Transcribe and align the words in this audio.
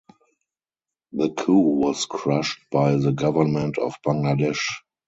The 1.13 1.29
coup 1.29 1.75
was 1.77 2.07
crushed 2.07 2.57
by 2.71 2.95
the 2.95 3.11
government 3.11 3.77
of 3.77 3.93
Bangladesh. 4.03 4.65